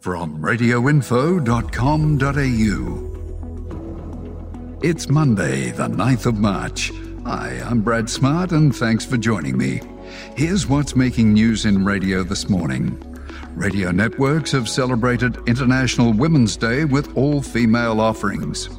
[0.00, 3.06] from radioinfo.com.au.
[4.82, 6.90] It's Monday, the 9th of March.
[7.26, 9.82] Hi, I'm Brad Smart, and thanks for joining me.
[10.36, 12.98] Here's what's making news in radio this morning.
[13.54, 18.70] Radio networks have celebrated International Women's Day with all female offerings.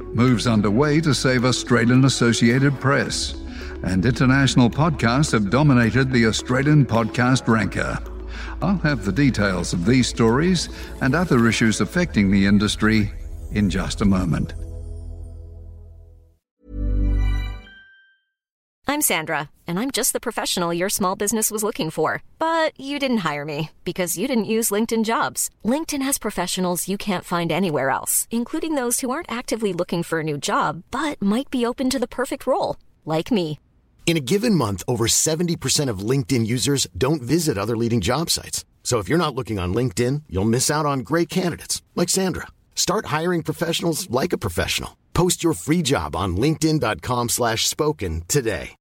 [0.00, 3.34] Moves underway to save Australian Associated Press.
[3.84, 7.96] And international podcasts have dominated the Australian podcast ranker.
[8.64, 10.70] I'll have the details of these stories
[11.02, 13.12] and other issues affecting the industry
[13.52, 14.54] in just a moment.
[18.86, 22.22] I'm Sandra, and I'm just the professional your small business was looking for.
[22.38, 25.50] But you didn't hire me because you didn't use LinkedIn jobs.
[25.62, 30.20] LinkedIn has professionals you can't find anywhere else, including those who aren't actively looking for
[30.20, 33.58] a new job but might be open to the perfect role, like me.
[34.06, 38.64] In a given month, over 70% of LinkedIn users don't visit other leading job sites.
[38.84, 42.46] So if you're not looking on LinkedIn, you'll miss out on great candidates like Sandra.
[42.76, 44.96] Start hiring professionals like a professional.
[45.14, 48.76] Post your free job on linkedin.com slash spoken today.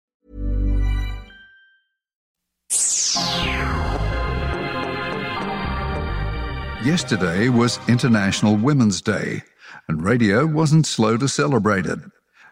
[6.83, 9.43] Yesterday was International Women's Day,
[9.87, 11.99] and radio wasn't slow to celebrate it.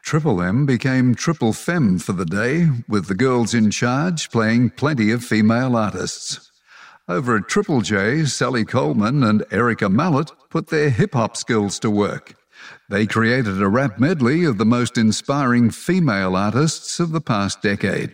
[0.03, 5.11] Triple M became Triple Femme for the day, with the girls in charge playing plenty
[5.11, 6.51] of female artists.
[7.07, 11.89] Over at Triple J, Sally Coleman and Erica Mallett put their hip hop skills to
[11.89, 12.35] work.
[12.89, 18.11] They created a rap medley of the most inspiring female artists of the past decade.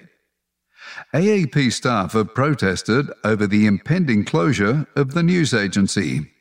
[1.14, 6.32] AAP staff have protested over the impending closure of the news agency.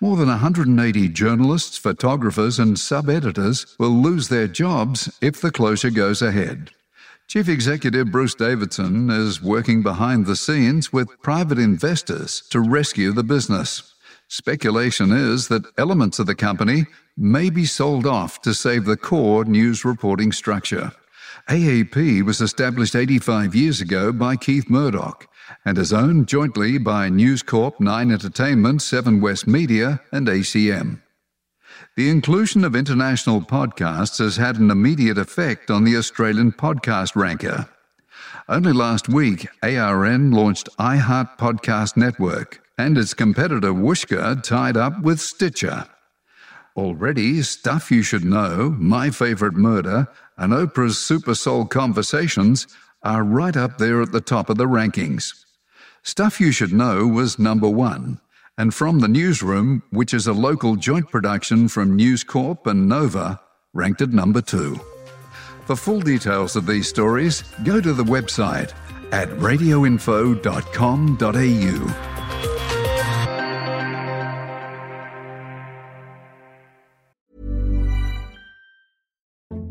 [0.00, 5.90] More than 180 journalists, photographers, and sub editors will lose their jobs if the closure
[5.90, 6.70] goes ahead.
[7.28, 13.24] Chief Executive Bruce Davidson is working behind the scenes with private investors to rescue the
[13.24, 13.94] business.
[14.28, 19.44] Speculation is that elements of the company may be sold off to save the core
[19.44, 20.92] news reporting structure.
[21.48, 25.26] AAP was established 85 years ago by Keith Murdoch
[25.64, 31.02] and is owned jointly by News Corp, Nine Entertainment, Seven West Media, and ACM.
[31.96, 37.68] The inclusion of international podcasts has had an immediate effect on the Australian podcast ranker.
[38.48, 45.20] Only last week, ARN launched iHeart Podcast Network, and its competitor Whooshkaa tied up with
[45.20, 45.86] Stitcher.
[46.76, 50.08] Already, Stuff You Should Know, My Favorite Murder,
[50.38, 52.66] and Oprah's Super Soul Conversations
[53.02, 55.32] are right up there at the top of the rankings.
[56.02, 58.20] Stuff You Should Know was number one,
[58.58, 63.40] and From the Newsroom, which is a local joint production from News Corp and Nova,
[63.72, 64.80] ranked at number two.
[65.66, 68.72] For full details of these stories, go to the website
[69.12, 72.12] at radioinfo.com.au.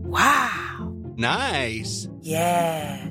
[0.04, 0.94] Wow.
[1.18, 2.08] Nice.
[2.22, 3.11] Yeah.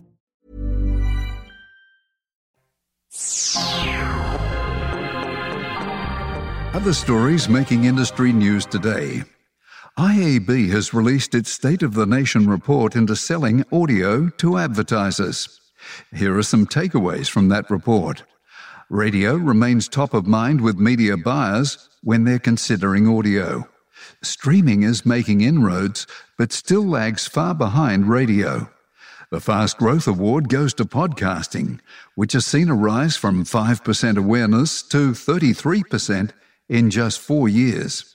[6.73, 9.23] Other stories making industry news today.
[9.97, 15.59] IAB has released its State of the Nation report into selling audio to advertisers.
[16.15, 18.23] Here are some takeaways from that report.
[18.89, 23.67] Radio remains top of mind with media buyers when they're considering audio.
[24.23, 26.07] Streaming is making inroads,
[26.37, 28.69] but still lags far behind radio.
[29.31, 31.79] The Fast Growth Award goes to podcasting,
[32.15, 36.31] which has seen a rise from 5% awareness to 33%
[36.67, 38.13] in just four years.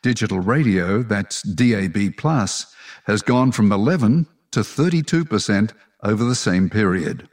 [0.00, 2.14] Digital radio, that's DAB,
[3.06, 5.72] has gone from 11 to 32%
[6.04, 7.28] over the same period.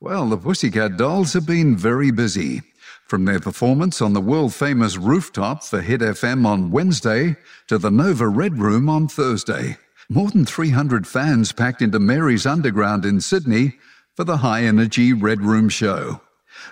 [0.00, 2.62] Well, the Pussycat Dolls have been very busy.
[3.06, 7.36] From their performance on the world famous rooftop for Hit FM on Wednesday
[7.66, 9.76] to the Nova Red Room on Thursday.
[10.08, 13.78] More than 300 fans packed into Mary's Underground in Sydney
[14.16, 16.20] for the high energy Red Room show.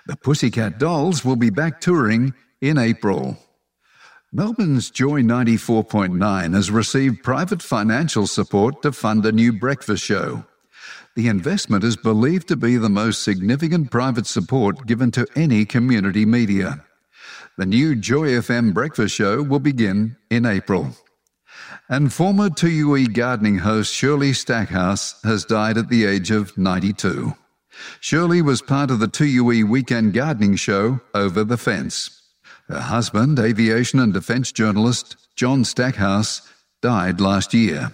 [0.07, 3.39] The Pussycat Dolls will be back touring in April.
[4.33, 10.45] Melbourne's Joy 94.9 has received private financial support to fund a new breakfast show.
[11.17, 16.25] The investment is believed to be the most significant private support given to any community
[16.25, 16.85] media.
[17.59, 20.95] The new Joy FM breakfast show will begin in April.
[21.89, 27.35] And former 2UE gardening host Shirley Stackhouse has died at the age of 92.
[28.01, 32.23] Shirley was part of the 2UE weekend gardening show Over the Fence.
[32.69, 36.49] Her husband, aviation and defense journalist John Stackhouse,
[36.83, 37.91] died last year.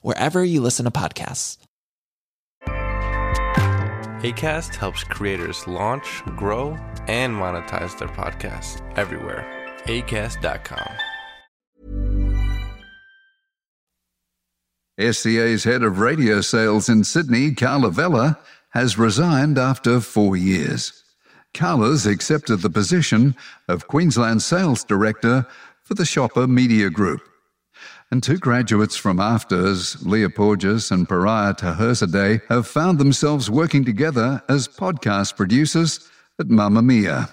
[0.00, 1.58] wherever you listen to podcasts.
[4.22, 6.76] ACAST helps creators launch, grow,
[7.08, 9.44] and monetize their podcasts everywhere.
[9.86, 10.88] ACAST.com.
[15.00, 18.38] SCA's head of radio sales in Sydney, Carla Vella,
[18.70, 21.02] has resigned after four years.
[21.52, 23.34] Carla's accepted the position
[23.68, 25.46] of Queensland Sales Director
[25.82, 27.22] for the Shopper Media Group.
[28.12, 34.42] And two graduates from AFTRS, Leah Porges and Pariah Taherzadeh, have found themselves working together
[34.50, 37.32] as podcast producers at Mamamia.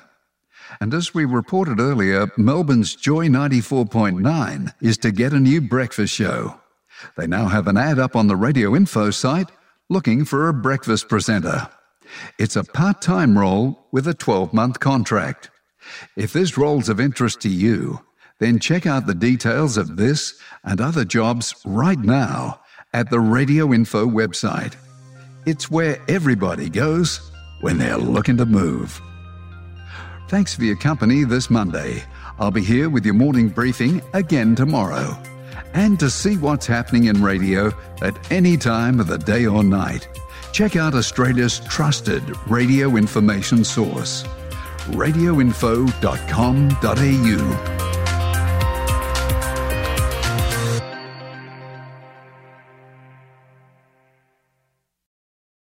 [0.79, 6.61] And as we reported earlier, Melbourne's Joy 94.9 is to get a new breakfast show.
[7.17, 9.49] They now have an ad up on the Radio Info site
[9.89, 11.67] looking for a breakfast presenter.
[12.37, 15.49] It's a part time role with a 12 month contract.
[16.15, 17.99] If this role's of interest to you,
[18.39, 22.61] then check out the details of this and other jobs right now
[22.93, 24.75] at the Radio Info website.
[25.45, 27.31] It's where everybody goes
[27.61, 29.01] when they're looking to move.
[30.27, 32.03] Thanks for your company this Monday.
[32.39, 35.17] I'll be here with your morning briefing again tomorrow.
[35.73, 37.71] And to see what's happening in radio
[38.01, 40.07] at any time of the day or night,
[40.51, 44.23] check out Australia's trusted radio information source,
[44.91, 47.78] radioinfo.com.au.